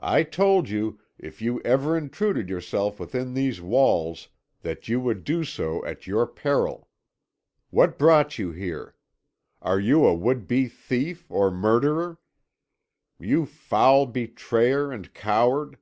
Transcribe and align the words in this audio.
I 0.00 0.24
told 0.24 0.68
you, 0.68 1.00
if 1.16 1.40
you 1.40 1.58
ever 1.62 1.96
intruded 1.96 2.50
yourself 2.50 3.00
within 3.00 3.32
these 3.32 3.62
walls, 3.62 4.28
that 4.60 4.88
you 4.88 5.00
would 5.00 5.24
do 5.24 5.42
so 5.42 5.82
at 5.86 6.06
your 6.06 6.26
peril. 6.26 6.90
What 7.70 7.98
brought 7.98 8.38
you 8.38 8.50
here? 8.50 8.94
Are 9.62 9.80
you 9.80 10.04
a 10.04 10.12
would 10.12 10.46
be 10.46 10.68
thief 10.68 11.30
or 11.30 11.50
murderer? 11.50 12.18
You 13.18 13.46
foul 13.46 14.04
betrayer 14.04 14.92
and 14.92 15.14
coward! 15.14 15.78